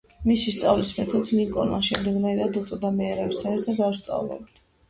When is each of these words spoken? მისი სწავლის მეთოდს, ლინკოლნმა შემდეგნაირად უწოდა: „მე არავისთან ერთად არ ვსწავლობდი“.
მისი 0.27 0.53
სწავლის 0.53 0.93
მეთოდს, 0.99 1.33
ლინკოლნმა 1.41 1.81
შემდეგნაირად 1.89 2.59
უწოდა: 2.63 2.93
„მე 2.99 3.13
არავისთან 3.13 3.55
ერთად 3.59 3.87
არ 3.91 3.97
ვსწავლობდი“. 3.99 4.61